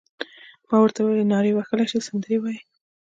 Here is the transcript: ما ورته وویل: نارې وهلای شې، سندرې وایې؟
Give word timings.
ما 0.69 0.77
ورته 0.81 0.99
وویل: 1.01 1.29
نارې 1.33 1.51
وهلای 1.55 1.87
شې، 1.91 1.99
سندرې 2.07 2.37
وایې؟ 2.39 2.59